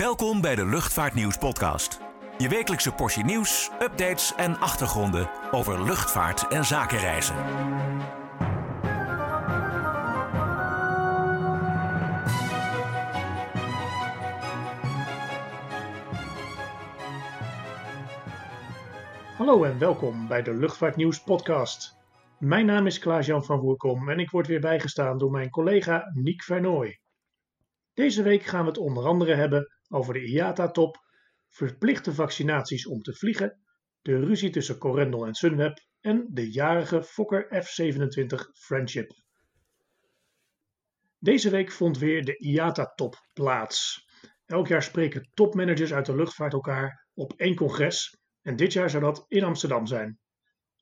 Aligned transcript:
Welkom 0.00 0.40
bij 0.40 0.54
de 0.54 0.66
Luchtvaartnieuws 0.66 1.38
podcast. 1.38 2.00
Je 2.38 2.48
wekelijkse 2.48 2.92
portie 2.92 3.24
nieuws, 3.24 3.70
updates 3.80 4.34
en 4.34 4.58
achtergronden 4.58 5.30
over 5.50 5.84
luchtvaart 5.84 6.48
en 6.48 6.64
zakenreizen. 6.64 7.34
Hallo 19.36 19.64
en 19.64 19.78
welkom 19.78 20.28
bij 20.28 20.42
de 20.42 20.54
Luchtvaartnieuws 20.54 21.22
podcast. 21.22 21.96
Mijn 22.38 22.66
naam 22.66 22.86
is 22.86 22.98
Klaas-Jan 22.98 23.44
van 23.44 23.60
Voerkom 23.60 24.08
en 24.08 24.18
ik 24.18 24.30
word 24.30 24.46
weer 24.46 24.60
bijgestaan 24.60 25.18
door 25.18 25.30
mijn 25.30 25.50
collega 25.50 26.10
Niek 26.14 26.42
Vernooy. 26.42 27.00
Deze 27.92 28.22
week 28.22 28.42
gaan 28.42 28.62
we 28.62 28.68
het 28.68 28.78
onder 28.78 29.04
andere 29.04 29.34
hebben 29.34 29.73
over 29.88 30.14
de 30.14 30.24
IATA-top, 30.24 30.96
verplichte 31.48 32.14
vaccinaties 32.14 32.86
om 32.86 33.02
te 33.02 33.12
vliegen, 33.12 33.60
de 34.02 34.18
ruzie 34.18 34.50
tussen 34.50 34.78
Corendon 34.78 35.26
en 35.26 35.34
Sunweb 35.34 35.78
en 36.00 36.26
de 36.30 36.50
jarige 36.50 37.02
Fokker 37.02 37.62
F-27 37.62 38.50
Friendship. 38.52 39.12
Deze 41.18 41.50
week 41.50 41.72
vond 41.72 41.98
weer 41.98 42.24
de 42.24 42.38
IATA-top 42.38 43.16
plaats. 43.32 44.06
Elk 44.46 44.68
jaar 44.68 44.82
spreken 44.82 45.30
topmanagers 45.34 45.92
uit 45.92 46.06
de 46.06 46.16
luchtvaart 46.16 46.52
elkaar 46.52 47.08
op 47.14 47.32
één 47.36 47.54
congres 47.54 48.18
en 48.42 48.56
dit 48.56 48.72
jaar 48.72 48.90
zou 48.90 49.02
dat 49.02 49.24
in 49.28 49.44
Amsterdam 49.44 49.86
zijn. 49.86 50.18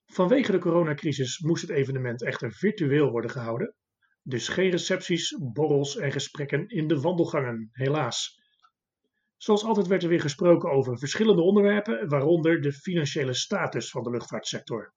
Vanwege 0.07 0.52
de 0.52 0.59
coronacrisis 0.59 1.38
moest 1.38 1.62
het 1.62 1.71
evenement 1.71 2.23
echter 2.23 2.52
virtueel 2.52 3.10
worden 3.10 3.30
gehouden, 3.30 3.74
dus 4.23 4.48
geen 4.48 4.71
recepties, 4.71 5.37
borrels 5.52 5.96
en 5.96 6.12
gesprekken 6.12 6.69
in 6.69 6.88
de 6.88 7.01
wandelgangen, 7.01 7.69
helaas. 7.73 8.41
Zoals 9.42 9.64
altijd 9.64 9.87
werd 9.87 10.02
er 10.02 10.09
weer 10.09 10.20
gesproken 10.20 10.70
over 10.70 10.98
verschillende 10.98 11.42
onderwerpen, 11.42 12.09
waaronder 12.09 12.60
de 12.60 12.73
financiële 12.73 13.35
status 13.35 13.90
van 13.90 14.02
de 14.02 14.10
luchtvaartsector. 14.10 14.95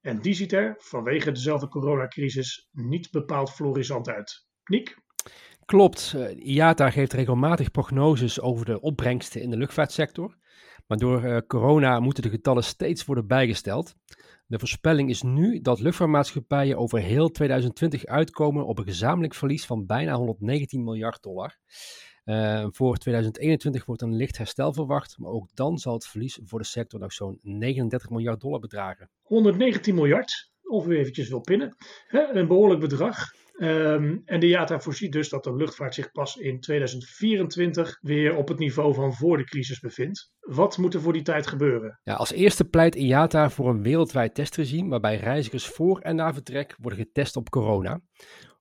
En 0.00 0.20
die 0.20 0.34
ziet 0.34 0.52
er, 0.52 0.74
vanwege 0.78 1.32
dezelfde 1.32 1.68
coronacrisis, 1.68 2.68
niet 2.72 3.10
bepaald 3.10 3.50
florisant 3.50 4.08
uit. 4.08 4.46
Niek? 4.64 4.96
Klopt, 5.64 6.12
eh, 6.16 6.36
IATA 6.36 6.90
geeft 6.90 7.12
regelmatig 7.12 7.70
prognoses 7.70 8.40
over 8.40 8.64
de 8.64 8.80
opbrengsten 8.80 9.42
in 9.42 9.50
de 9.50 9.56
luchtvaartsector. 9.56 10.36
Maar 10.86 10.98
door 10.98 11.24
uh, 11.24 11.38
corona 11.46 12.00
moeten 12.00 12.22
de 12.22 12.30
getallen 12.30 12.64
steeds 12.64 13.04
worden 13.04 13.26
bijgesteld. 13.26 13.94
De 14.46 14.58
voorspelling 14.58 15.10
is 15.10 15.22
nu 15.22 15.60
dat 15.60 15.80
luchtvaartmaatschappijen 15.80 16.78
over 16.78 17.00
heel 17.00 17.28
2020 17.28 18.06
uitkomen 18.06 18.66
op 18.66 18.78
een 18.78 18.84
gezamenlijk 18.84 19.34
verlies 19.34 19.66
van 19.66 19.86
bijna 19.86 20.14
119 20.14 20.84
miljard 20.84 21.22
dollar. 21.22 21.58
Uh, 22.24 22.66
voor 22.70 22.96
2021 22.96 23.84
wordt 23.84 24.02
een 24.02 24.16
licht 24.16 24.38
herstel 24.38 24.72
verwacht, 24.72 25.18
maar 25.18 25.30
ook 25.30 25.48
dan 25.54 25.78
zal 25.78 25.92
het 25.92 26.06
verlies 26.06 26.38
voor 26.44 26.58
de 26.58 26.64
sector 26.64 27.00
nog 27.00 27.12
zo'n 27.12 27.38
39 27.42 28.10
miljard 28.10 28.40
dollar 28.40 28.60
bedragen. 28.60 29.10
119 29.22 29.94
miljard, 29.94 30.50
of 30.62 30.86
u 30.86 30.96
eventjes 30.96 31.28
wil 31.28 31.40
pinnen, 31.40 31.76
hè, 32.06 32.34
een 32.34 32.46
behoorlijk 32.46 32.80
bedrag. 32.80 33.16
Um, 33.58 34.22
en 34.24 34.40
de 34.40 34.46
IATA 34.46 34.80
voorziet 34.80 35.12
dus 35.12 35.28
dat 35.28 35.44
de 35.44 35.56
luchtvaart 35.56 35.94
zich 35.94 36.12
pas 36.12 36.36
in 36.36 36.60
2024 36.60 37.98
weer 38.00 38.36
op 38.36 38.48
het 38.48 38.58
niveau 38.58 38.94
van 38.94 39.12
voor 39.12 39.36
de 39.36 39.44
crisis 39.44 39.80
bevindt. 39.80 40.32
Wat 40.40 40.78
moet 40.78 40.94
er 40.94 41.00
voor 41.00 41.12
die 41.12 41.22
tijd 41.22 41.46
gebeuren? 41.46 42.00
Ja, 42.02 42.14
als 42.14 42.32
eerste 42.32 42.64
pleit 42.64 42.94
IATA 42.94 43.50
voor 43.50 43.68
een 43.68 43.82
wereldwijd 43.82 44.34
testregime 44.34 44.88
waarbij 44.88 45.16
reizigers 45.16 45.66
voor 45.66 46.00
en 46.00 46.16
na 46.16 46.32
vertrek 46.34 46.76
worden 46.80 46.98
getest 46.98 47.36
op 47.36 47.50
corona. 47.50 48.00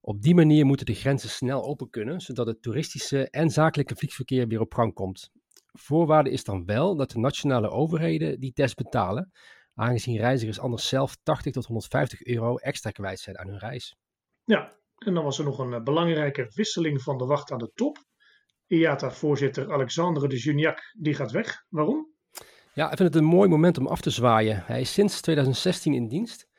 Op 0.03 0.21
die 0.21 0.35
manier 0.35 0.65
moeten 0.65 0.85
de 0.85 0.93
grenzen 0.93 1.29
snel 1.29 1.63
open 1.63 1.89
kunnen, 1.89 2.21
zodat 2.21 2.47
het 2.47 2.61
toeristische 2.61 3.29
en 3.29 3.49
zakelijke 3.49 3.95
vliegverkeer 3.95 4.47
weer 4.47 4.59
op 4.59 4.73
gang 4.73 4.93
komt. 4.93 5.31
Voorwaarde 5.71 6.29
is 6.29 6.43
dan 6.43 6.65
wel 6.65 6.95
dat 6.95 7.11
de 7.11 7.19
nationale 7.19 7.69
overheden 7.69 8.39
die 8.39 8.53
test 8.53 8.75
betalen, 8.75 9.31
aangezien 9.73 10.17
reizigers 10.17 10.59
anders 10.59 10.87
zelf 10.87 11.17
80 11.23 11.53
tot 11.53 11.65
150 11.65 12.23
euro 12.23 12.55
extra 12.55 12.91
kwijt 12.91 13.19
zijn 13.19 13.37
aan 13.37 13.47
hun 13.47 13.57
reis. 13.57 13.95
Ja, 14.43 14.75
en 14.97 15.13
dan 15.13 15.23
was 15.23 15.37
er 15.37 15.45
nog 15.45 15.59
een 15.59 15.73
eh, 15.73 15.83
belangrijke 15.83 16.51
wisseling 16.53 17.01
van 17.01 17.17
de 17.17 17.25
wacht 17.25 17.51
aan 17.51 17.59
de 17.59 17.71
top. 17.73 17.97
IATA-voorzitter 18.67 19.73
Alexandre 19.73 20.27
de 20.27 20.37
Juniac 20.37 20.79
die 20.97 21.13
gaat 21.13 21.31
weg. 21.31 21.65
Waarom? 21.69 22.09
Ja, 22.73 22.91
ik 22.91 22.97
vind 22.97 23.13
het 23.13 23.23
een 23.23 23.29
mooi 23.29 23.49
moment 23.49 23.77
om 23.77 23.87
af 23.87 24.01
te 24.01 24.09
zwaaien. 24.09 24.63
Hij 24.65 24.81
is 24.81 24.93
sinds 24.93 25.21
2016 25.21 25.93
in 25.93 26.07
dienst 26.07 26.49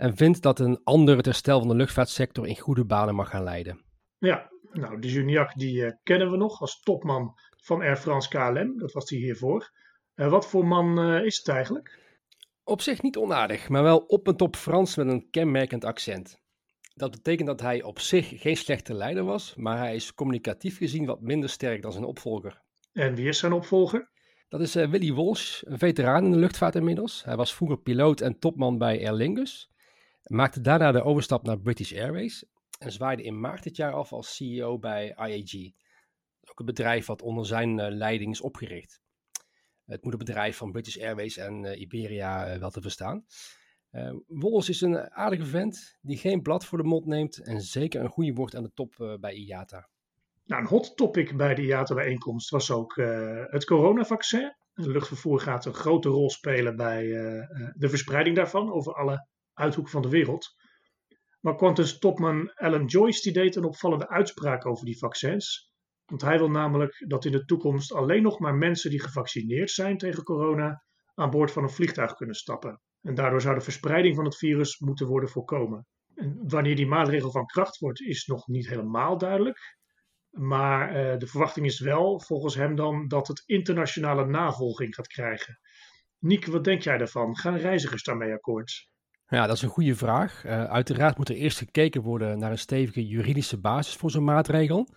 en 0.00 0.16
vindt 0.16 0.42
dat 0.42 0.58
een 0.58 0.80
ander 0.84 1.16
het 1.16 1.24
herstel 1.24 1.58
van 1.58 1.68
de 1.68 1.74
luchtvaartsector 1.74 2.46
in 2.46 2.58
goede 2.58 2.84
banen 2.84 3.14
mag 3.14 3.30
gaan 3.30 3.42
leiden. 3.42 3.80
Ja, 4.18 4.50
nou, 4.72 5.00
de 5.00 5.08
Juniac 5.08 5.54
die 5.54 5.84
uh, 5.84 5.90
kennen 6.02 6.30
we 6.30 6.36
nog 6.36 6.60
als 6.60 6.80
topman 6.80 7.34
van 7.56 7.80
Air 7.80 7.96
France 7.96 8.28
KLM. 8.28 8.78
Dat 8.78 8.92
was 8.92 9.10
hij 9.10 9.18
hiervoor. 9.18 9.70
Uh, 10.14 10.30
wat 10.30 10.46
voor 10.46 10.66
man 10.66 10.98
uh, 10.98 11.24
is 11.24 11.36
het 11.36 11.48
eigenlijk? 11.48 11.98
Op 12.64 12.80
zich 12.80 13.02
niet 13.02 13.16
onaardig, 13.16 13.68
maar 13.68 13.82
wel 13.82 13.98
op 13.98 14.26
en 14.26 14.36
top 14.36 14.56
Frans 14.56 14.96
met 14.96 15.06
een 15.06 15.30
kenmerkend 15.30 15.84
accent. 15.84 16.38
Dat 16.94 17.10
betekent 17.10 17.48
dat 17.48 17.60
hij 17.60 17.82
op 17.82 17.98
zich 17.98 18.40
geen 18.40 18.56
slechte 18.56 18.94
leider 18.94 19.24
was, 19.24 19.54
maar 19.54 19.78
hij 19.78 19.94
is 19.94 20.14
communicatief 20.14 20.76
gezien 20.76 21.06
wat 21.06 21.20
minder 21.20 21.48
sterk 21.48 21.82
dan 21.82 21.92
zijn 21.92 22.04
opvolger. 22.04 22.62
En 22.92 23.14
wie 23.14 23.28
is 23.28 23.38
zijn 23.38 23.52
opvolger? 23.52 24.10
Dat 24.48 24.60
is 24.60 24.74
Willy 24.74 25.12
Walsh, 25.12 25.62
een 25.62 25.78
veteraan 25.78 26.24
in 26.24 26.30
de 26.30 26.36
luchtvaart 26.36 26.74
inmiddels. 26.74 27.24
Hij 27.24 27.36
was 27.36 27.54
vroeger 27.54 27.78
piloot 27.78 28.20
en 28.20 28.38
topman 28.38 28.78
bij 28.78 29.06
Aer 29.06 29.14
Lingus. 29.14 29.70
Maakte 30.22 30.60
daarna 30.60 30.92
de 30.92 31.02
overstap 31.02 31.42
naar 31.42 31.60
British 31.60 31.92
Airways 31.92 32.44
en 32.78 32.92
zwaaide 32.92 33.22
in 33.22 33.40
maart 33.40 33.62
dit 33.62 33.76
jaar 33.76 33.92
af 33.92 34.12
als 34.12 34.36
CEO 34.36 34.78
bij 34.78 35.14
IAG. 35.16 35.72
Ook 36.50 36.58
een 36.58 36.66
bedrijf 36.66 37.06
wat 37.06 37.22
onder 37.22 37.46
zijn 37.46 37.78
uh, 37.78 37.86
leiding 37.88 38.32
is 38.32 38.40
opgericht. 38.40 39.00
Het 39.84 40.02
moederbedrijf 40.02 40.56
van 40.56 40.72
British 40.72 40.98
Airways 40.98 41.36
en 41.36 41.64
uh, 41.64 41.80
Iberia 41.80 42.58
wel 42.58 42.70
te 42.70 42.80
verstaan. 42.80 43.24
Uh, 43.92 44.14
Wolls 44.26 44.68
is 44.68 44.80
een 44.80 45.10
aardige 45.10 45.44
vent 45.44 45.98
die 46.00 46.16
geen 46.16 46.42
blad 46.42 46.64
voor 46.64 46.78
de 46.78 46.84
mond 46.84 47.06
neemt 47.06 47.38
en 47.38 47.60
zeker 47.60 48.00
een 48.00 48.08
goede 48.08 48.32
woord 48.32 48.54
aan 48.54 48.62
de 48.62 48.72
top 48.74 49.16
bij 49.20 49.34
IATA. 49.34 49.88
Nou, 50.44 50.62
een 50.62 50.68
hot 50.68 50.96
topic 50.96 51.36
bij 51.36 51.54
de 51.54 51.62
IATA-bijeenkomst 51.62 52.50
was 52.50 52.70
ook 52.70 52.94
het 53.50 53.64
coronavaccin. 53.64 54.56
Het 54.74 54.86
luchtvervoer 54.86 55.40
gaat 55.40 55.64
een 55.64 55.74
grote 55.74 56.08
rol 56.08 56.30
spelen 56.30 56.76
bij 56.76 57.02
de 57.74 57.88
verspreiding 57.88 58.36
daarvan 58.36 58.72
over 58.72 58.94
alle 58.94 59.26
uithoeken 59.60 59.92
van 59.92 60.02
de 60.02 60.08
wereld. 60.08 60.58
Maar 61.40 61.56
Qantas 61.56 61.98
topman 61.98 62.52
Alan 62.54 62.84
Joyce 62.84 63.22
die 63.22 63.32
deed 63.32 63.56
een 63.56 63.64
opvallende 63.64 64.08
uitspraak 64.08 64.66
over 64.66 64.84
die 64.84 64.98
vaccins. 64.98 65.72
Want 66.04 66.22
hij 66.22 66.38
wil 66.38 66.50
namelijk 66.50 67.04
dat 67.08 67.24
in 67.24 67.32
de 67.32 67.44
toekomst 67.44 67.92
alleen 67.92 68.22
nog 68.22 68.38
maar 68.38 68.54
mensen 68.54 68.90
die 68.90 69.00
gevaccineerd 69.00 69.70
zijn 69.70 69.98
tegen 69.98 70.22
corona 70.22 70.84
aan 71.14 71.30
boord 71.30 71.50
van 71.50 71.62
een 71.62 71.70
vliegtuig 71.70 72.14
kunnen 72.14 72.36
stappen. 72.36 72.80
En 73.00 73.14
daardoor 73.14 73.40
zou 73.40 73.54
de 73.54 73.60
verspreiding 73.60 74.16
van 74.16 74.24
het 74.24 74.36
virus 74.36 74.78
moeten 74.78 75.06
worden 75.06 75.28
voorkomen. 75.28 75.86
En 76.14 76.38
wanneer 76.48 76.76
die 76.76 76.86
maatregel 76.86 77.30
van 77.30 77.46
kracht 77.46 77.78
wordt, 77.78 78.00
is 78.00 78.26
nog 78.26 78.46
niet 78.46 78.68
helemaal 78.68 79.18
duidelijk. 79.18 79.78
Maar 80.30 80.88
uh, 80.88 81.18
de 81.18 81.26
verwachting 81.26 81.66
is 81.66 81.80
wel, 81.80 82.20
volgens 82.20 82.54
hem 82.54 82.74
dan, 82.74 83.08
dat 83.08 83.28
het 83.28 83.42
internationale 83.46 84.26
navolging 84.26 84.94
gaat 84.94 85.06
krijgen. 85.06 85.58
Niek, 86.18 86.46
wat 86.46 86.64
denk 86.64 86.82
jij 86.82 86.98
daarvan? 86.98 87.36
Gaan 87.36 87.56
reizigers 87.56 88.02
daarmee 88.02 88.32
akkoord? 88.32 88.88
Ja, 89.30 89.46
dat 89.46 89.56
is 89.56 89.62
een 89.62 89.68
goede 89.68 89.94
vraag. 89.94 90.44
Uh, 90.44 90.64
uiteraard 90.64 91.16
moet 91.16 91.28
er 91.28 91.34
eerst 91.34 91.58
gekeken 91.58 92.02
worden 92.02 92.38
naar 92.38 92.50
een 92.50 92.58
stevige 92.58 93.06
juridische 93.06 93.60
basis 93.60 93.94
voor 93.94 94.10
zo'n 94.10 94.24
maatregel. 94.24 94.88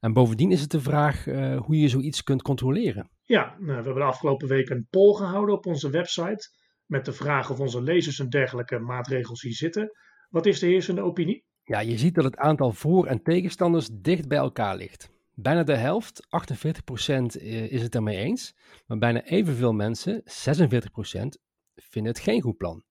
En 0.00 0.12
bovendien 0.12 0.50
is 0.50 0.60
het 0.60 0.70
de 0.70 0.80
vraag 0.80 1.26
uh, 1.26 1.60
hoe 1.60 1.80
je 1.80 1.88
zoiets 1.88 2.22
kunt 2.22 2.42
controleren. 2.42 3.10
Ja, 3.22 3.44
nou, 3.44 3.66
we 3.66 3.72
hebben 3.72 3.94
de 3.94 4.02
afgelopen 4.02 4.48
week 4.48 4.68
een 4.68 4.86
poll 4.90 5.14
gehouden 5.14 5.54
op 5.54 5.66
onze 5.66 5.90
website 5.90 6.48
met 6.86 7.04
de 7.04 7.12
vraag 7.12 7.50
of 7.50 7.60
onze 7.60 7.82
lezers 7.82 8.18
een 8.18 8.28
dergelijke 8.28 8.78
maatregel 8.78 9.36
zien 9.36 9.52
zitten. 9.52 9.90
Wat 10.28 10.46
is 10.46 10.58
de 10.58 10.66
heersende 10.66 11.02
opinie? 11.02 11.44
Ja, 11.64 11.80
je 11.80 11.98
ziet 11.98 12.14
dat 12.14 12.24
het 12.24 12.36
aantal 12.36 12.72
voor- 12.72 13.06
en 13.06 13.22
tegenstanders 13.22 13.88
dicht 13.92 14.28
bij 14.28 14.38
elkaar 14.38 14.76
ligt. 14.76 15.10
Bijna 15.34 15.62
de 15.62 15.76
helft, 15.76 16.26
48%, 16.28 17.36
is 17.70 17.82
het 17.82 17.94
ermee 17.94 18.16
eens, 18.16 18.56
maar 18.86 18.98
bijna 18.98 19.22
evenveel 19.24 19.72
mensen, 19.72 20.22
46%, 20.24 21.38
vinden 21.74 22.12
het 22.12 22.20
geen 22.20 22.40
goed 22.40 22.56
plan. 22.56 22.84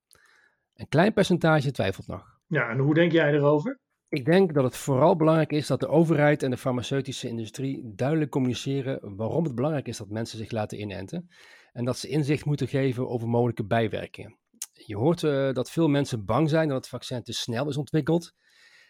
Een 0.74 0.88
klein 0.88 1.12
percentage 1.12 1.70
twijfelt 1.70 2.06
nog. 2.06 2.38
Ja, 2.46 2.68
en 2.68 2.78
hoe 2.78 2.94
denk 2.94 3.12
jij 3.12 3.32
erover? 3.32 3.80
Ik 4.08 4.24
denk 4.24 4.54
dat 4.54 4.64
het 4.64 4.76
vooral 4.76 5.16
belangrijk 5.16 5.52
is 5.52 5.66
dat 5.66 5.80
de 5.80 5.88
overheid 5.88 6.42
en 6.42 6.50
de 6.50 6.56
farmaceutische 6.56 7.28
industrie 7.28 7.92
duidelijk 7.94 8.30
communiceren 8.30 9.16
waarom 9.16 9.44
het 9.44 9.54
belangrijk 9.54 9.88
is 9.88 9.96
dat 9.96 10.08
mensen 10.08 10.38
zich 10.38 10.50
laten 10.50 10.80
inenten 10.80 11.30
en 11.72 11.84
dat 11.84 11.98
ze 11.98 12.08
inzicht 12.08 12.44
moeten 12.44 12.68
geven 12.68 13.08
over 13.08 13.28
mogelijke 13.28 13.64
bijwerkingen. 13.64 14.38
Je 14.72 14.96
hoort 14.96 15.22
uh, 15.22 15.52
dat 15.52 15.70
veel 15.70 15.88
mensen 15.88 16.24
bang 16.24 16.50
zijn 16.50 16.68
dat 16.68 16.76
het 16.76 16.88
vaccin 16.88 17.22
te 17.22 17.32
snel 17.32 17.68
is 17.68 17.76
ontwikkeld 17.76 18.32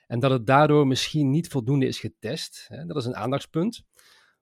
en 0.06 0.20
dat 0.20 0.30
het 0.30 0.46
daardoor 0.46 0.86
misschien 0.86 1.30
niet 1.30 1.48
voldoende 1.48 1.86
is 1.86 2.00
getest. 2.00 2.68
Dat 2.86 2.96
is 2.96 3.04
een 3.04 3.16
aandachtspunt. 3.16 3.82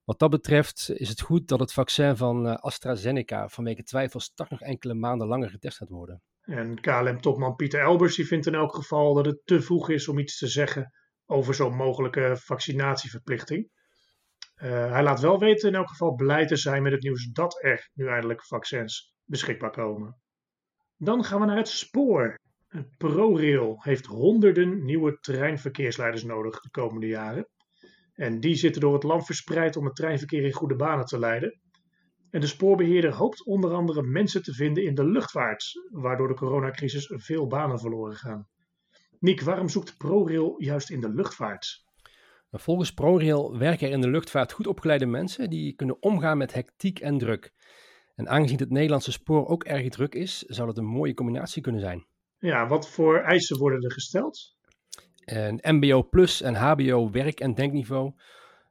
Wat 0.05 0.19
dat 0.19 0.31
betreft 0.31 0.91
is 0.95 1.09
het 1.09 1.21
goed 1.21 1.49
dat 1.49 1.61
het 1.61 1.73
vaccin 1.73 2.17
van 2.17 2.47
uh, 2.47 2.55
AstraZeneca 2.55 3.49
vanwege 3.49 3.83
twijfels 3.83 4.35
toch 4.35 4.51
nog 4.51 4.61
enkele 4.61 4.95
maanden 4.95 5.27
langer 5.27 5.51
getest 5.51 5.77
gaat 5.77 5.89
worden. 5.89 6.23
En 6.43 6.81
KLM-topman 6.81 7.55
Pieter 7.55 7.81
Elbers 7.81 8.17
die 8.17 8.27
vindt 8.27 8.47
in 8.47 8.55
elk 8.55 8.75
geval 8.75 9.15
dat 9.15 9.27
het 9.27 9.41
te 9.45 9.63
vroeg 9.63 9.91
is 9.91 10.09
om 10.09 10.19
iets 10.19 10.39
te 10.39 10.47
zeggen 10.47 10.93
over 11.27 11.55
zo'n 11.55 11.75
mogelijke 11.75 12.37
vaccinatieverplichting. 12.37 13.71
hij 14.55 15.03
laat 15.03 15.21
wel 15.21 15.39
weten 15.39 15.69
in 15.69 15.75
elk 15.75 15.89
geval 15.89 16.15
blij 16.15 16.47
te 16.47 16.57
zijn 16.57 16.83
met 16.83 16.93
het 16.93 17.03
nieuws 17.03 17.27
dat 17.33 17.65
er 17.65 17.91
nu 17.95 18.09
eindelijk 18.09 18.45
vaccins 18.45 19.15
beschikbaar 19.25 19.71
komen. 19.71 20.21
Dan 20.97 21.25
gaan 21.25 21.41
we 21.41 21.47
naar 21.47 21.57
het 21.57 21.69
spoor. 21.69 22.35
ProRail 22.97 23.83
heeft 23.83 24.07
honderden 24.07 24.85
nieuwe 24.85 25.19
treinverkeersleiders 25.21 26.25
nodig 26.25 26.61
de 26.61 26.71
komende 26.71 27.07
jaren. 27.07 27.49
En 28.13 28.41
die 28.41 28.55
zitten 28.55 28.81
door 28.81 28.93
het 28.93 29.03
land 29.03 29.27
verspreid 29.27 29.77
om 29.77 29.85
het 29.85 29.95
treinverkeer 29.95 30.45
in 30.45 30.53
goede 30.53 30.77
banen 30.77 31.05
te 31.05 31.19
leiden. 31.19 31.61
En 32.33 32.41
de 32.41 32.47
spoorbeheerder 32.47 33.13
hoopt 33.13 33.45
onder 33.45 33.73
andere 33.73 34.03
mensen 34.03 34.43
te 34.43 34.55
vinden 34.55 34.85
in 34.85 34.95
de 34.95 35.05
luchtvaart, 35.05 35.73
waardoor 35.91 36.29
de 36.29 36.35
coronacrisis 36.35 37.11
veel 37.15 37.47
banen 37.47 37.79
verloren 37.79 38.17
gaan. 38.17 38.49
Niek, 39.19 39.41
waarom 39.41 39.69
zoekt 39.69 39.97
ProRail 39.97 40.55
juist 40.59 40.91
in 40.91 41.01
de 41.01 41.11
luchtvaart? 41.11 41.85
Nou, 42.51 42.65
volgens 42.65 42.95
ProRail 42.95 43.59
werken 43.59 43.87
er 43.87 43.93
in 43.93 44.01
de 44.01 44.11
luchtvaart 44.11 44.53
goed 44.53 44.67
opgeleide 44.67 45.07
mensen 45.07 45.51
die 45.51 45.73
kunnen 45.73 46.03
omgaan 46.03 46.39
met 46.39 46.53
hectiek 46.53 47.01
en 47.01 47.19
druk. 47.19 47.53
En 48.15 48.29
aangezien 48.29 48.59
het 48.59 48.71
Nederlandse 48.71 49.13
spoor 49.13 49.47
ook 49.47 49.65
erg 49.65 49.89
druk 49.89 50.15
is, 50.15 50.39
zou 50.39 50.67
dat 50.67 50.79
een 50.79 50.85
mooie 50.85 51.15
combinatie 51.15 51.63
kunnen 51.63 51.81
zijn. 51.81 52.07
Ja, 52.39 52.67
wat 52.67 52.89
voor 52.89 53.19
eisen 53.19 53.59
worden 53.59 53.83
er 53.83 53.93
gesteld? 53.93 54.57
Een 55.25 55.61
MBO 55.63 56.09
plus 56.09 56.43
en 56.43 56.55
HBO 56.55 57.11
werk- 57.11 57.41
en 57.41 57.55
denkniveau 57.55 58.13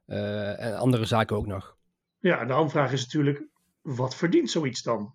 uh, 0.06 0.64
en 0.64 0.76
andere 0.76 1.04
zaken 1.04 1.36
ook 1.36 1.46
nog. 1.46 1.76
Ja, 2.18 2.44
de 2.44 2.52
aanvraag 2.52 2.92
is 2.92 3.02
natuurlijk, 3.04 3.50
wat 3.82 4.14
verdient 4.14 4.50
zoiets 4.50 4.82
dan? 4.82 5.14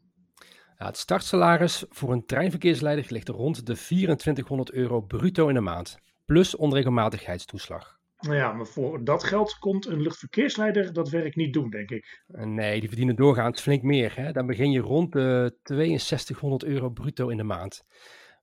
Ja, 0.77 0.85
het 0.85 0.97
startsalaris 0.97 1.85
voor 1.89 2.11
een 2.11 2.25
treinverkeersleider 2.25 3.05
ligt 3.09 3.27
rond 3.27 3.65
de 3.65 3.73
2400 3.73 4.71
euro 4.71 5.01
bruto 5.01 5.47
in 5.47 5.53
de 5.53 5.61
maand, 5.61 5.99
plus 6.25 6.55
onregelmatigheidstoeslag. 6.55 7.97
Nou 8.17 8.35
ja, 8.35 8.53
maar 8.53 8.65
voor 8.65 9.03
dat 9.03 9.23
geld 9.23 9.57
komt 9.59 9.85
een 9.85 10.01
luchtverkeersleider 10.01 10.93
dat 10.93 11.09
werk 11.09 11.35
niet 11.35 11.53
doen, 11.53 11.69
denk 11.69 11.89
ik. 11.89 12.23
Nee, 12.27 12.79
die 12.79 12.89
verdienen 12.89 13.15
doorgaans 13.15 13.61
flink 13.61 13.83
meer. 13.83 14.15
Hè? 14.15 14.31
Dan 14.31 14.45
begin 14.45 14.71
je 14.71 14.79
rond 14.79 15.11
de 15.11 15.53
6200 15.63 16.63
euro 16.63 16.89
bruto 16.89 17.29
in 17.29 17.37
de 17.37 17.43
maand. 17.43 17.85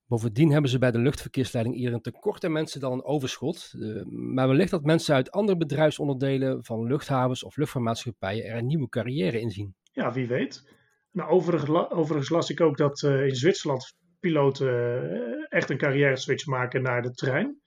Bovendien 0.06 0.50
hebben 0.50 0.70
ze 0.70 0.78
bij 0.78 0.90
de 0.90 0.98
luchtverkeersleiding 0.98 1.76
eerder 1.76 1.94
een 1.94 2.00
tekort 2.00 2.44
aan 2.44 2.52
mensen 2.52 2.80
dan 2.80 2.92
een 2.92 3.04
overschot. 3.04 3.72
Uh, 3.76 4.04
maar 4.06 4.48
wellicht 4.48 4.70
dat 4.70 4.84
mensen 4.84 5.14
uit 5.14 5.30
andere 5.30 5.58
bedrijfsonderdelen 5.58 6.64
van 6.64 6.86
luchthavens 6.86 7.44
of 7.44 7.56
luchtvaartmaatschappijen 7.56 8.44
er 8.44 8.56
een 8.56 8.66
nieuwe 8.66 8.88
carrière 8.88 9.40
in 9.40 9.50
zien. 9.50 9.74
Ja, 9.94 10.12
wie 10.12 10.26
weet. 10.26 10.72
Nou, 11.10 11.30
overigens, 11.30 11.90
overigens 11.90 12.30
las 12.30 12.50
ik 12.50 12.60
ook 12.60 12.76
dat 12.76 13.02
uh, 13.02 13.26
in 13.26 13.34
Zwitserland 13.34 13.96
piloten 14.20 14.66
uh, 14.66 15.46
echt 15.48 15.70
een 15.70 15.78
carrière 15.78 16.16
switch 16.16 16.46
maken 16.46 16.82
naar 16.82 17.02
de 17.02 17.10
trein. 17.10 17.60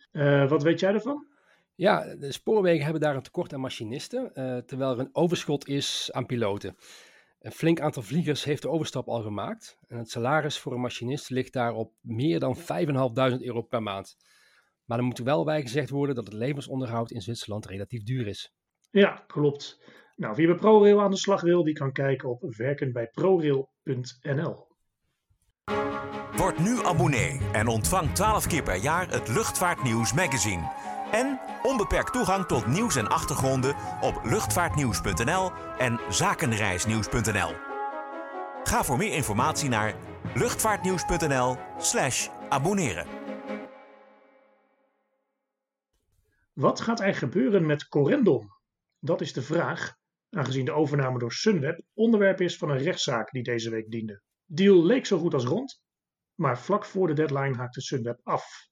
wat 0.50 0.64
weet 0.64 0.80
jij 0.80 0.94
ervan? 0.94 1.26
Ja, 1.76 2.16
de 2.16 2.32
spoorwegen 2.32 2.84
hebben 2.84 3.02
daar 3.02 3.16
een 3.16 3.22
tekort 3.22 3.54
aan 3.54 3.60
machinisten, 3.60 4.32
terwijl 4.66 4.92
er 4.92 5.00
een 5.00 5.10
overschot 5.12 5.68
is 5.68 6.10
aan 6.12 6.26
piloten. 6.26 6.76
Een 7.40 7.52
flink 7.52 7.80
aantal 7.80 8.04
vliegers 8.04 8.44
heeft 8.44 8.62
de 8.62 8.70
overstap 8.70 9.08
al 9.08 9.22
gemaakt. 9.22 9.78
En 9.88 9.98
het 9.98 10.10
salaris 10.10 10.60
voor 10.60 10.74
een 10.74 10.82
machinist 10.82 11.30
ligt 11.30 11.54
daar 11.54 11.74
op 11.74 11.94
meer 12.02 12.40
dan 12.40 12.58
5.500 12.58 12.64
euro 13.42 13.62
per 13.62 13.84
maand. 13.84 14.18
Maar 14.86 14.98
er 14.98 15.04
moet 15.04 15.20
wel 15.20 15.44
bij 15.44 15.62
gezegd 15.62 15.90
worden 15.90 16.16
dat 16.16 16.26
het 16.26 16.34
levensonderhoud 16.34 17.12
in 17.12 17.22
Zwitserland 17.22 17.66
relatief 17.66 18.04
duur 18.04 18.28
is. 18.28 18.54
Ja, 18.92 19.24
klopt. 19.28 19.80
Nou, 20.18 20.36
wie 20.36 20.48
bij 20.48 20.56
ProRail 20.56 21.02
aan 21.02 21.12
de 21.12 21.18
slag 21.18 21.42
wil, 21.42 21.64
die 21.64 21.74
kan 21.74 21.92
kijken 21.92 22.30
op 22.30 22.56
werkenbijprorail.nl. 22.56 24.68
Word 26.36 26.60
nu 26.60 26.86
abonnee 26.86 27.40
en 27.52 27.68
ontvang 27.68 28.12
12 28.12 28.48
keer 28.48 28.64
per 28.64 28.76
jaar 28.76 29.10
het 29.10 29.28
Luchtvaartnieuws 29.28 30.14
magazine. 30.14 30.72
En 31.12 31.40
onbeperkt 31.64 32.14
toegang 32.14 32.46
tot 32.46 32.68
nieuws 32.68 32.96
en 32.96 33.08
achtergronden 33.08 33.76
op 34.02 34.22
luchtvaartnieuws.nl 34.24 35.52
en 35.78 36.00
zakenreisnieuws.nl. 36.10 37.52
Ga 38.64 38.84
voor 38.84 38.98
meer 38.98 39.14
informatie 39.14 39.70
naar 39.70 39.96
luchtvaartnieuws.nl/slash 40.34 42.30
abonneren. 42.50 43.08
Wat 46.54 46.82
gaat 46.82 47.00
er 47.00 47.16
gebeuren 47.16 47.66
met 47.66 47.88
Corendon? 47.88 48.56
Dat 49.00 49.22
is 49.22 49.34
de 49.34 49.42
vraag, 49.42 49.97
aangezien 50.30 50.66
de 50.66 50.72
overname 50.72 51.20
door 51.20 51.32
Sunweb 51.32 51.82
onderwerp 51.94 52.42
is 52.42 52.58
van 52.58 52.70
een 52.70 52.78
rechtszaak 52.78 53.32
die 53.32 53.44
deze 53.44 53.70
week 53.70 53.90
diende. 53.90 54.22
Deal 54.46 54.86
leek 54.86 55.06
zo 55.06 55.18
goed 55.18 55.34
als 55.34 55.46
rond, 55.46 55.82
maar 56.36 56.60
vlak 56.60 56.86
voor 56.86 57.08
de 57.08 57.14
deadline 57.14 57.56
haakte 57.56 57.82
Sunweb 57.82 58.20
af. 58.24 58.68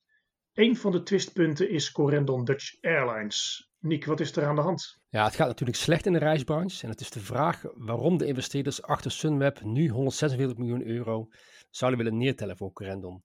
Een 0.53 0.77
van 0.77 0.91
de 0.91 1.03
twistpunten 1.03 1.69
is 1.69 1.91
Corendon 1.91 2.45
Dutch 2.45 2.81
Airlines. 2.81 3.69
Nick, 3.79 4.05
wat 4.05 4.19
is 4.19 4.35
er 4.35 4.45
aan 4.45 4.55
de 4.55 4.61
hand? 4.61 4.99
Ja, 5.09 5.23
het 5.23 5.35
gaat 5.35 5.47
natuurlijk 5.47 5.77
slecht 5.77 6.05
in 6.05 6.13
de 6.13 6.19
reisbranche. 6.19 6.83
En 6.83 6.89
het 6.89 7.01
is 7.01 7.09
de 7.09 7.19
vraag 7.19 7.63
waarom 7.73 8.17
de 8.17 8.25
investeerders 8.25 8.81
achter 8.81 9.11
Sunweb 9.11 9.61
nu 9.61 9.89
146 9.89 10.57
miljoen 10.57 10.85
euro 10.85 11.27
zouden 11.69 12.03
willen 12.03 12.17
neertellen 12.17 12.57
voor 12.57 12.73
Corendon. 12.73 13.23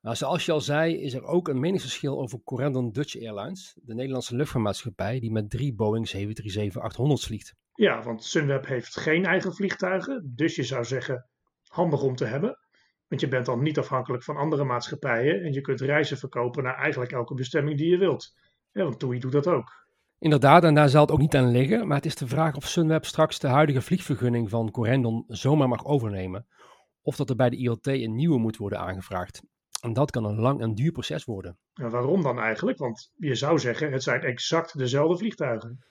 Nou, 0.00 0.16
zoals 0.16 0.46
je 0.46 0.52
al 0.52 0.60
zei, 0.60 0.96
is 0.96 1.14
er 1.14 1.24
ook 1.24 1.48
een 1.48 1.60
meningsverschil 1.60 2.20
over 2.20 2.42
Corendon 2.44 2.92
Dutch 2.92 3.20
Airlines, 3.20 3.78
de 3.82 3.94
Nederlandse 3.94 4.36
luchtvaartmaatschappij 4.36 5.20
die 5.20 5.32
met 5.32 5.50
drie 5.50 5.74
Boeing 5.74 6.12
737-800's 6.16 7.26
vliegt. 7.26 7.54
Ja, 7.74 8.02
want 8.02 8.24
Sunweb 8.24 8.66
heeft 8.66 8.96
geen 8.96 9.24
eigen 9.24 9.54
vliegtuigen, 9.54 10.32
dus 10.36 10.54
je 10.56 10.62
zou 10.62 10.84
zeggen 10.84 11.28
handig 11.66 12.02
om 12.02 12.16
te 12.16 12.24
hebben. 12.24 12.58
Want 13.08 13.20
je 13.20 13.28
bent 13.28 13.46
dan 13.46 13.62
niet 13.62 13.78
afhankelijk 13.78 14.22
van 14.22 14.36
andere 14.36 14.64
maatschappijen 14.64 15.42
en 15.42 15.52
je 15.52 15.60
kunt 15.60 15.80
reizen 15.80 16.18
verkopen 16.18 16.62
naar 16.62 16.76
eigenlijk 16.76 17.12
elke 17.12 17.34
bestemming 17.34 17.78
die 17.78 17.90
je 17.90 17.98
wilt. 17.98 18.34
Ja, 18.72 18.82
want 18.82 18.98
TUI 18.98 19.18
doet 19.18 19.32
dat 19.32 19.46
ook. 19.46 19.88
Inderdaad, 20.18 20.64
en 20.64 20.74
daar 20.74 20.88
zal 20.88 21.00
het 21.00 21.10
ook 21.10 21.18
niet 21.18 21.36
aan 21.36 21.50
liggen, 21.50 21.86
maar 21.86 21.96
het 21.96 22.06
is 22.06 22.16
de 22.16 22.26
vraag 22.26 22.56
of 22.56 22.66
Sunweb 22.66 23.04
straks 23.04 23.38
de 23.38 23.48
huidige 23.48 23.80
vliegvergunning 23.80 24.50
van 24.50 24.70
Corendon 24.70 25.24
zomaar 25.26 25.68
mag 25.68 25.84
overnemen, 25.84 26.46
of 27.02 27.16
dat 27.16 27.30
er 27.30 27.36
bij 27.36 27.50
de 27.50 27.56
ILT 27.56 27.86
een 27.86 28.14
nieuwe 28.14 28.38
moet 28.38 28.56
worden 28.56 28.78
aangevraagd. 28.78 29.42
En 29.80 29.92
dat 29.92 30.10
kan 30.10 30.24
een 30.24 30.40
lang 30.40 30.60
en 30.60 30.74
duur 30.74 30.92
proces 30.92 31.24
worden. 31.24 31.58
En 31.74 31.90
waarom 31.90 32.22
dan 32.22 32.38
eigenlijk? 32.38 32.78
Want 32.78 33.12
je 33.16 33.34
zou 33.34 33.58
zeggen, 33.58 33.92
het 33.92 34.02
zijn 34.02 34.22
exact 34.22 34.78
dezelfde 34.78 35.16
vliegtuigen. 35.16 35.84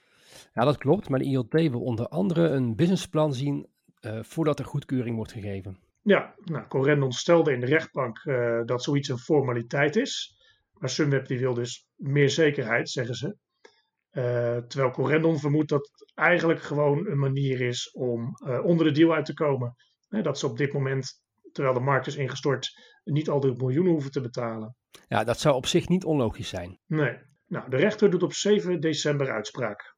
Ja, 0.53 0.65
dat 0.65 0.77
klopt, 0.77 1.09
maar 1.09 1.19
de 1.19 1.25
ILT 1.25 1.51
wil 1.51 1.81
onder 1.81 2.07
andere 2.07 2.47
een 2.47 2.75
businessplan 2.75 3.33
zien 3.33 3.67
uh, 4.01 4.23
voordat 4.23 4.59
er 4.59 4.65
goedkeuring 4.65 5.15
wordt 5.15 5.31
gegeven. 5.31 5.79
Ja, 6.01 6.35
nou, 6.43 6.67
Corendon 6.67 7.11
stelde 7.11 7.53
in 7.53 7.59
de 7.59 7.65
rechtbank 7.65 8.23
uh, 8.23 8.61
dat 8.65 8.83
zoiets 8.83 9.09
een 9.09 9.17
formaliteit 9.17 9.95
is. 9.95 10.37
Maar 10.73 10.89
Sunweb 10.89 11.27
die 11.27 11.39
wil 11.39 11.53
dus 11.53 11.87
meer 11.95 12.29
zekerheid, 12.29 12.89
zeggen 12.89 13.15
ze. 13.15 13.37
Uh, 14.11 14.57
terwijl 14.57 14.91
Corendon 14.91 15.39
vermoedt 15.39 15.69
dat 15.69 15.89
het 15.91 16.11
eigenlijk 16.15 16.61
gewoon 16.61 17.07
een 17.07 17.19
manier 17.19 17.61
is 17.61 17.91
om 17.91 18.33
onder 18.63 18.85
de 18.85 18.91
deal 18.91 19.13
uit 19.13 19.25
te 19.25 19.33
komen. 19.33 19.75
dat 20.07 20.39
ze 20.39 20.47
op 20.47 20.57
dit 20.57 20.73
moment, 20.73 21.23
terwijl 21.51 21.73
de 21.73 21.79
markt 21.79 22.07
is 22.07 22.15
ingestort, 22.15 22.71
niet 23.11 23.29
al 23.29 23.39
die 23.39 23.53
miljoenen 23.55 23.91
hoeven 23.91 24.11
te 24.11 24.21
betalen. 24.21 24.75
Ja, 25.07 25.23
dat 25.23 25.39
zou 25.39 25.55
op 25.55 25.65
zich 25.65 25.87
niet 25.87 26.03
onlogisch 26.03 26.49
zijn. 26.49 26.79
Nee. 26.85 27.17
Nou, 27.47 27.69
de 27.69 27.77
rechter 27.77 28.09
doet 28.09 28.23
op 28.23 28.33
7 28.33 28.79
december 28.79 29.31
uitspraak. 29.31 29.97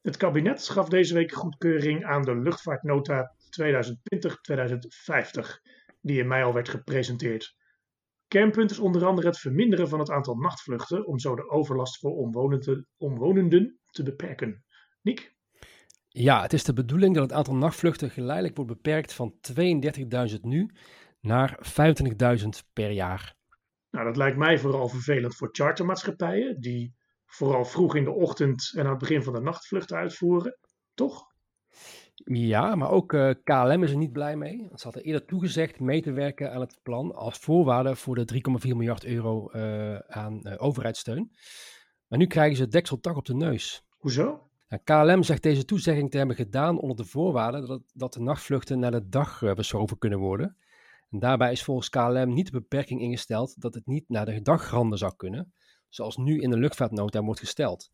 Het 0.00 0.16
kabinet 0.16 0.68
gaf 0.68 0.88
deze 0.88 1.14
week 1.14 1.32
goedkeuring 1.32 2.04
aan 2.04 2.22
de 2.22 2.36
luchtvaartnota 2.36 3.34
2020-2050, 3.60 3.60
die 6.00 6.18
in 6.18 6.28
mei 6.28 6.44
al 6.44 6.52
werd 6.52 6.68
gepresenteerd. 6.68 7.56
Kernpunt 8.28 8.70
is 8.70 8.78
onder 8.78 9.06
andere 9.06 9.26
het 9.26 9.38
verminderen 9.38 9.88
van 9.88 9.98
het 9.98 10.10
aantal 10.10 10.34
nachtvluchten 10.34 11.06
om 11.06 11.18
zo 11.18 11.34
de 11.34 11.48
overlast 11.48 11.98
voor 11.98 12.16
omwonenden, 12.16 12.86
omwonenden 12.96 13.78
te 13.86 14.02
beperken. 14.02 14.64
Niek? 15.02 15.36
Ja, 16.08 16.42
het 16.42 16.52
is 16.52 16.64
de 16.64 16.72
bedoeling 16.72 17.14
dat 17.14 17.22
het 17.22 17.32
aantal 17.32 17.54
nachtvluchten 17.54 18.10
geleidelijk 18.10 18.56
wordt 18.56 18.72
beperkt 18.72 19.12
van 19.12 19.34
32.000 20.32 20.40
nu 20.40 20.70
naar 21.20 21.58
25.000 22.40 22.48
per 22.72 22.90
jaar. 22.90 23.36
Nou, 23.90 24.04
dat 24.04 24.16
lijkt 24.16 24.36
mij 24.36 24.58
vooral 24.58 24.88
vervelend 24.88 25.36
voor 25.36 25.48
chartermaatschappijen, 25.52 26.60
die 26.60 26.94
vooral 27.26 27.64
vroeg 27.64 27.94
in 27.94 28.04
de 28.04 28.12
ochtend 28.12 28.72
en 28.74 28.84
aan 28.84 28.90
het 28.90 28.98
begin 28.98 29.22
van 29.22 29.32
de 29.32 29.40
nacht 29.40 29.66
vluchten 29.66 29.96
uitvoeren, 29.96 30.58
toch? 30.94 31.26
Ja, 32.24 32.74
maar 32.74 32.90
ook 32.90 33.12
uh, 33.12 33.30
KLM 33.44 33.82
is 33.82 33.90
er 33.90 33.96
niet 33.96 34.12
blij 34.12 34.36
mee. 34.36 34.68
Ze 34.74 34.84
hadden 34.84 35.02
eerder 35.02 35.24
toegezegd 35.24 35.80
mee 35.80 36.02
te 36.02 36.12
werken 36.12 36.52
aan 36.52 36.60
het 36.60 36.78
plan 36.82 37.14
als 37.14 37.38
voorwaarde 37.38 37.96
voor 37.96 38.14
de 38.14 38.42
3,4 38.66 38.68
miljard 38.68 39.04
euro 39.04 39.50
uh, 39.52 39.98
aan 39.98 40.40
uh, 40.42 40.54
overheidssteun. 40.56 41.30
Maar 42.08 42.18
nu 42.18 42.26
krijgen 42.26 42.56
ze 42.56 42.62
het 42.62 42.72
dekseltak 42.72 43.16
op 43.16 43.26
de 43.26 43.34
neus. 43.34 43.84
Hoezo? 43.96 44.48
Nou, 44.68 44.82
KLM 44.84 45.22
zegt 45.22 45.42
deze 45.42 45.64
toezegging 45.64 46.10
te 46.10 46.18
hebben 46.18 46.36
gedaan 46.36 46.78
onder 46.78 46.96
de 46.96 47.04
voorwaarde 47.04 47.66
dat, 47.66 47.82
dat 47.94 48.12
de 48.12 48.20
nachtvluchten 48.20 48.78
naar 48.78 48.90
de 48.90 49.08
dag 49.08 49.38
verschoven 49.38 49.98
kunnen 49.98 50.18
worden. 50.18 50.56
En 51.10 51.18
daarbij 51.18 51.52
is 51.52 51.62
volgens 51.62 51.88
KLM 51.88 52.32
niet 52.32 52.46
de 52.46 52.52
beperking 52.52 53.00
ingesteld 53.00 53.60
dat 53.60 53.74
het 53.74 53.86
niet 53.86 54.08
naar 54.08 54.26
de 54.26 54.42
dagranden 54.42 54.98
zou 54.98 55.16
kunnen, 55.16 55.52
zoals 55.88 56.16
nu 56.16 56.40
in 56.40 56.50
de 56.50 56.58
luchtvaartnota 56.58 57.22
wordt 57.22 57.40
gesteld. 57.40 57.90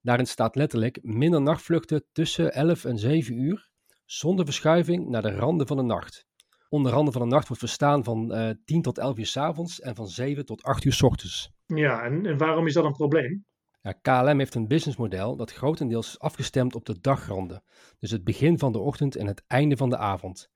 Daarin 0.00 0.26
staat 0.26 0.56
letterlijk 0.56 0.98
minder 1.02 1.42
nachtvluchten 1.42 2.04
tussen 2.12 2.52
11 2.52 2.84
en 2.84 2.98
7 2.98 3.38
uur, 3.38 3.70
zonder 4.04 4.44
verschuiving 4.44 5.08
naar 5.08 5.22
de 5.22 5.34
randen 5.34 5.66
van 5.66 5.76
de 5.76 5.82
nacht. 5.82 6.26
Onder 6.68 6.92
randen 6.92 7.12
van 7.12 7.22
de 7.22 7.28
nacht 7.28 7.48
wordt 7.48 7.62
verstaan 7.62 8.04
van 8.04 8.38
uh, 8.38 8.50
10 8.64 8.82
tot 8.82 8.98
11 8.98 9.18
uur 9.18 9.26
s 9.26 9.36
avonds 9.36 9.80
en 9.80 9.94
van 9.94 10.06
7 10.06 10.46
tot 10.46 10.62
8 10.62 10.84
uur 10.84 10.92
s 10.92 11.02
ochtends. 11.02 11.52
Ja, 11.66 12.02
en, 12.02 12.26
en 12.26 12.38
waarom 12.38 12.66
is 12.66 12.72
dat 12.74 12.84
een 12.84 12.92
probleem? 12.92 13.44
Ja, 13.82 13.92
KLM 13.92 14.38
heeft 14.38 14.54
een 14.54 14.68
businessmodel 14.68 15.36
dat 15.36 15.52
grotendeels 15.52 16.08
is 16.08 16.18
afgestemd 16.18 16.74
op 16.74 16.84
de 16.84 17.00
dagranden. 17.00 17.62
Dus 17.98 18.10
het 18.10 18.24
begin 18.24 18.58
van 18.58 18.72
de 18.72 18.78
ochtend 18.78 19.16
en 19.16 19.26
het 19.26 19.44
einde 19.46 19.76
van 19.76 19.90
de 19.90 19.96
avond. 19.96 20.50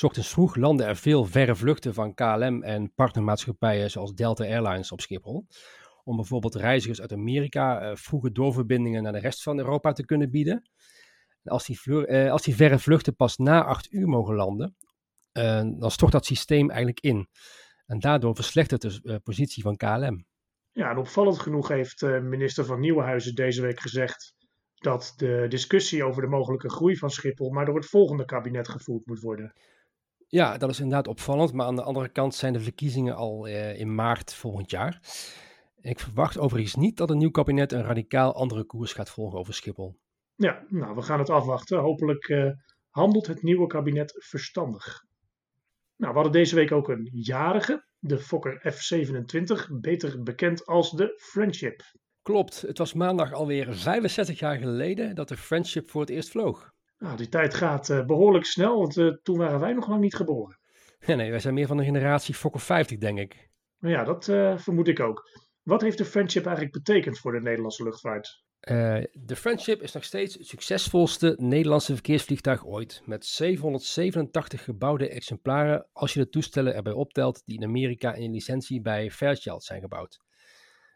Ochtends 0.00 0.28
vroeg 0.28 0.56
landen 0.56 0.86
er 0.86 0.96
veel 0.96 1.24
verre 1.24 1.56
vluchten 1.56 1.94
van 1.94 2.14
KLM 2.14 2.62
en 2.62 2.94
partnermaatschappijen 2.94 3.90
zoals 3.90 4.14
Delta 4.14 4.44
Airlines 4.44 4.92
op 4.92 5.00
Schiphol. 5.00 5.46
Om 6.04 6.16
bijvoorbeeld 6.16 6.54
reizigers 6.54 7.00
uit 7.00 7.12
Amerika 7.12 7.90
uh, 7.90 7.96
vroege 7.96 8.32
doorverbindingen 8.32 9.02
naar 9.02 9.12
de 9.12 9.18
rest 9.18 9.42
van 9.42 9.58
Europa 9.58 9.92
te 9.92 10.04
kunnen 10.04 10.30
bieden. 10.30 10.70
als 11.44 11.66
die, 11.66 11.78
uh, 11.84 12.30
als 12.30 12.42
die 12.42 12.54
verre 12.54 12.78
vluchten 12.78 13.16
pas 13.16 13.36
na 13.36 13.64
acht 13.64 13.92
uur 13.92 14.08
mogen 14.08 14.34
landen, 14.34 14.76
uh, 15.32 15.62
dan 15.78 15.90
stort 15.90 16.12
dat 16.12 16.26
systeem 16.26 16.68
eigenlijk 16.68 17.00
in. 17.00 17.28
En 17.86 17.98
daardoor 17.98 18.34
verslechtert 18.34 19.02
de 19.02 19.20
positie 19.20 19.62
van 19.62 19.76
KLM. 19.76 20.26
Ja, 20.72 20.90
en 20.90 20.96
opvallend 20.96 21.38
genoeg 21.38 21.68
heeft 21.68 22.02
minister 22.02 22.64
van 22.64 22.80
Nieuwenhuizen 22.80 23.34
deze 23.34 23.62
week 23.62 23.80
gezegd 23.80 24.34
dat 24.74 25.12
de 25.16 25.46
discussie 25.48 26.04
over 26.04 26.22
de 26.22 26.28
mogelijke 26.28 26.70
groei 26.70 26.96
van 26.96 27.10
Schiphol 27.10 27.50
maar 27.50 27.64
door 27.64 27.76
het 27.76 27.86
volgende 27.86 28.24
kabinet 28.24 28.68
gevoerd 28.68 29.06
moet 29.06 29.20
worden. 29.20 29.52
Ja, 30.34 30.58
dat 30.58 30.70
is 30.70 30.80
inderdaad 30.80 31.08
opvallend, 31.08 31.52
maar 31.52 31.66
aan 31.66 31.76
de 31.76 31.82
andere 31.82 32.08
kant 32.08 32.34
zijn 32.34 32.52
de 32.52 32.60
verkiezingen 32.60 33.16
al 33.16 33.48
uh, 33.48 33.78
in 33.78 33.94
maart 33.94 34.34
volgend 34.34 34.70
jaar. 34.70 35.00
Ik 35.80 36.00
verwacht 36.00 36.38
overigens 36.38 36.74
niet 36.74 36.96
dat 36.96 37.10
een 37.10 37.18
nieuw 37.18 37.30
kabinet 37.30 37.72
een 37.72 37.82
radicaal 37.82 38.34
andere 38.34 38.64
koers 38.64 38.92
gaat 38.92 39.10
volgen 39.10 39.38
over 39.38 39.54
Schiphol. 39.54 39.98
Ja, 40.34 40.64
nou, 40.68 40.94
we 40.94 41.02
gaan 41.02 41.18
het 41.18 41.30
afwachten. 41.30 41.78
Hopelijk 41.78 42.28
uh, 42.28 42.50
handelt 42.88 43.26
het 43.26 43.42
nieuwe 43.42 43.66
kabinet 43.66 44.14
verstandig. 44.18 45.04
Nou, 45.96 46.12
we 46.12 46.20
hadden 46.20 46.40
deze 46.40 46.54
week 46.54 46.72
ook 46.72 46.88
een 46.88 47.10
jarige, 47.12 47.86
de 47.98 48.18
Fokker 48.18 48.74
F27, 48.74 49.80
beter 49.80 50.22
bekend 50.22 50.66
als 50.66 50.90
de 50.90 51.20
Friendship. 51.30 51.82
Klopt, 52.22 52.60
het 52.60 52.78
was 52.78 52.92
maandag 52.92 53.32
alweer 53.32 53.74
65 53.74 54.38
jaar 54.38 54.58
geleden 54.58 55.14
dat 55.14 55.28
de 55.28 55.36
Friendship 55.36 55.90
voor 55.90 56.00
het 56.00 56.10
eerst 56.10 56.30
vloog. 56.30 56.71
Nou, 57.02 57.16
die 57.16 57.28
tijd 57.28 57.54
gaat 57.54 57.88
uh, 57.88 58.04
behoorlijk 58.04 58.44
snel, 58.44 58.78
want 58.78 58.96
uh, 58.96 59.12
toen 59.22 59.38
waren 59.38 59.60
wij 59.60 59.72
nog 59.72 59.88
lang 59.88 60.00
niet 60.00 60.14
geboren. 60.14 60.58
Ja, 61.00 61.14
nee, 61.20 61.30
wij 61.30 61.40
zijn 61.40 61.54
meer 61.54 61.66
van 61.66 61.76
de 61.76 61.84
generatie 61.84 62.34
Fokker 62.34 62.60
50, 62.60 62.98
denk 62.98 63.18
ik. 63.18 63.50
Nou 63.78 63.94
ja, 63.94 64.04
dat 64.04 64.28
uh, 64.28 64.58
vermoed 64.58 64.88
ik 64.88 65.00
ook. 65.00 65.30
Wat 65.62 65.80
heeft 65.80 65.98
de 65.98 66.04
Friendship 66.04 66.44
eigenlijk 66.44 66.74
betekend 66.74 67.18
voor 67.18 67.32
de 67.32 67.40
Nederlandse 67.40 67.82
luchtvaart? 67.82 68.40
de 69.12 69.36
Friendship 69.36 69.82
is 69.82 69.92
nog 69.92 70.04
steeds 70.04 70.34
het 70.34 70.46
succesvolste 70.46 71.34
Nederlandse 71.38 71.92
verkeersvliegtuig 71.92 72.66
ooit. 72.66 73.02
Met 73.04 73.26
787 73.26 74.64
gebouwde 74.64 75.08
exemplaren, 75.08 75.86
als 75.92 76.12
je 76.12 76.20
de 76.20 76.28
toestellen 76.28 76.74
erbij 76.74 76.92
optelt 76.92 77.42
die 77.44 77.56
in 77.56 77.64
Amerika 77.64 78.14
in 78.14 78.32
licentie 78.32 78.80
bij 78.80 79.10
Fairchild 79.10 79.64
zijn 79.64 79.80
gebouwd. 79.80 80.20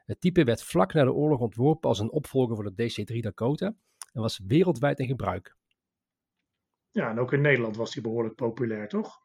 Het 0.04 0.20
type 0.20 0.44
werd 0.44 0.62
vlak 0.62 0.92
na 0.92 1.04
de 1.04 1.12
oorlog 1.12 1.40
ontworpen 1.40 1.88
als 1.88 1.98
een 1.98 2.12
opvolger 2.12 2.56
voor 2.56 2.74
de 2.74 3.04
DC-3 3.14 3.18
Dakota 3.18 3.74
en 4.12 4.20
was 4.20 4.40
wereldwijd 4.46 4.98
in 4.98 5.06
gebruik. 5.06 5.56
Ja, 6.96 7.10
en 7.10 7.18
ook 7.18 7.32
in 7.32 7.40
Nederland 7.40 7.76
was 7.76 7.92
die 7.92 8.02
behoorlijk 8.02 8.34
populair, 8.34 8.88
toch? 8.88 9.20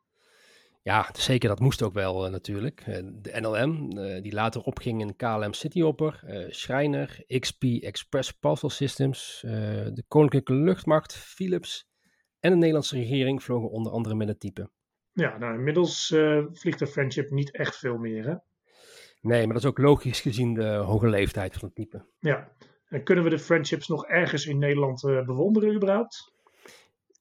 Ja, 0.82 1.10
zeker. 1.13 1.50
Dat 1.50 1.60
moest 1.60 1.82
ook 1.82 1.94
wel 1.94 2.25
uh, 2.25 2.32
natuurlijk. 2.32 2.84
Uh, 2.88 2.98
de 3.13 3.40
NLM, 3.40 3.98
uh, 3.98 4.22
die 4.22 4.34
later 4.34 4.62
opging 4.62 5.01
in 5.01 5.16
KLM 5.16 5.54
Cityhopper, 5.54 6.24
Schreiner, 6.50 7.24
XP 7.40 7.63
Express 7.63 8.32
Parcel 8.34 8.70
Systems, 8.70 9.40
de 9.42 10.04
Koninklijke 10.08 10.54
Luchtmacht, 10.54 11.16
Philips 11.16 11.90
en 12.40 12.51
de 12.51 12.58
Nederlandse 12.58 12.96
regering 12.96 13.44
vlogen 13.44 13.70
onder 13.70 13.92
andere 13.92 14.16
met 14.16 14.28
het 14.28 14.40
type. 14.40 14.70
Ja, 15.13 15.38
nou 15.38 15.54
inmiddels 15.54 16.16
vliegt 16.54 16.80
de 16.80 16.88
Friendship 16.88 17.30
niet 17.30 17.51
echt 17.51 17.78
veel 17.78 17.98
meer, 17.98 18.25
hè? 18.25 18.36
Nee, 19.22 19.46
maar 19.46 19.54
dat 19.54 19.63
is 19.63 19.70
ook 19.70 19.78
logisch 19.78 20.22
gezien 20.22 20.54
de 20.54 20.74
hoge 20.74 21.08
leeftijd 21.08 21.54
van 21.54 21.68
het 21.68 21.75
type. 21.75 22.06
Ja, 22.20 22.51
en 22.86 23.04
kunnen 23.04 23.24
we 23.24 23.30
de 23.30 23.40
Friendships 23.40 23.88
nog 23.88 24.06
ergens 24.06 24.46
in 24.46 24.58
Nederland 24.58 25.01
bewonderen 25.01 25.75
überhaupt? 25.75 26.34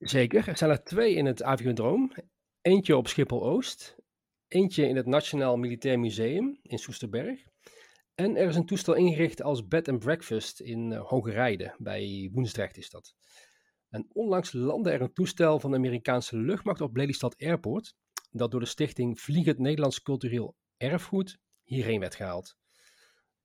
Zeker, 0.00 0.48
er 0.48 0.56
zijn 0.56 0.70
er 0.70 0.82
twee 0.84 1.14
in 1.14 1.26
het 1.26 1.42
Aviodroom. 1.42 2.12
Eentje 2.60 2.96
op 2.96 3.08
Schiphol-Oost, 3.08 3.96
eentje 4.48 4.88
in 4.88 4.96
het 4.96 5.06
Nationaal 5.06 5.56
Militair 5.56 5.98
Museum 5.98 6.58
in 6.62 6.78
Soesterberg. 6.78 7.44
En 8.14 8.36
er 8.36 8.48
is 8.48 8.56
een 8.56 8.66
toestel 8.66 8.94
ingericht 8.94 9.42
als 9.42 9.66
bed 9.66 9.88
and 9.88 9.98
breakfast 9.98 10.60
in 10.60 10.90
uh, 10.90 11.00
Hogerijde, 11.00 11.74
bij 11.78 12.30
Woensdrecht 12.32 12.76
is 12.76 12.90
dat. 12.90 13.14
En 13.88 14.06
onlangs 14.12 14.52
landde 14.52 14.90
er 14.90 15.00
een 15.00 15.12
toestel 15.12 15.60
van 15.60 15.70
de 15.70 15.76
Amerikaanse 15.76 16.36
luchtmacht 16.36 16.80
op 16.80 16.96
Lelystad 16.96 17.36
Airport, 17.38 17.94
dat 18.30 18.50
door 18.50 18.60
de 18.60 18.66
stichting 18.66 19.20
Vliegend 19.20 19.58
Nederlands 19.58 20.02
Cultureel 20.02 20.56
Erfgoed 20.76 21.38
hierheen 21.62 22.00
werd 22.00 22.14
gehaald. 22.14 22.56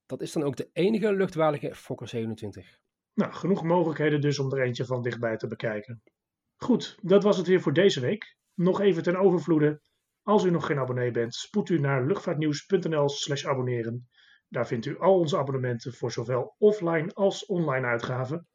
Dat 0.06 0.22
is 0.22 0.32
dan 0.32 0.44
ook 0.44 0.56
de 0.56 0.70
enige 0.74 1.14
luchtwaardige 1.14 1.76
Fokker 1.76 2.08
27. 2.08 2.78
Nou, 3.14 3.34
genoeg 3.34 3.64
mogelijkheden 3.64 4.22
dus 4.22 4.40
om 4.40 4.54
er 4.54 4.64
eentje 4.64 4.86
van 4.86 5.02
dichtbij 5.02 5.38
te 5.38 5.48
bekijken. 5.48 6.04
Goed, 6.56 6.98
dat 7.02 7.24
was 7.24 7.38
het 7.38 7.48
weer 7.48 7.62
voor 7.62 7.74
deze 7.74 8.00
week. 8.00 8.38
Nog 8.54 8.82
even 8.82 9.04
ten 9.04 9.16
overvloede. 9.16 9.82
Als 10.24 10.44
u 10.44 10.50
nog 10.50 10.66
geen 10.66 10.80
abonnee 10.80 11.12
bent, 11.12 11.36
spoed 11.36 11.70
u 11.70 11.80
naar 11.80 12.06
luchtvaartnieuws.nl/slash 12.06 13.46
abonneren. 13.46 14.10
Daar 14.48 14.68
vindt 14.68 14.86
u 14.86 15.00
al 15.00 15.20
onze 15.20 15.38
abonnementen 15.38 15.94
voor 15.94 16.12
zowel 16.12 16.56
offline 16.58 17.14
als 17.14 17.46
online 17.46 17.88
uitgaven. 17.88 18.48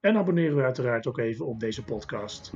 En 0.00 0.16
abonneer 0.16 0.50
u 0.50 0.62
uiteraard 0.62 1.06
ook 1.06 1.18
even 1.18 1.46
op 1.46 1.60
deze 1.60 1.84
podcast. 1.84 2.52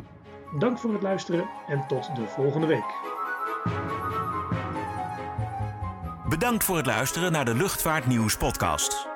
Dank 0.58 0.78
voor 0.78 0.92
het 0.92 1.02
luisteren 1.02 1.48
en 1.66 1.86
tot 1.86 2.16
de 2.16 2.26
volgende 2.26 2.66
week. 2.66 3.14
Bedankt 6.28 6.64
voor 6.64 6.76
het 6.76 6.86
luisteren 6.86 7.32
naar 7.32 7.44
de 7.44 7.54
Luchtvaartnieuws 7.54 8.36
podcast. 8.36 9.15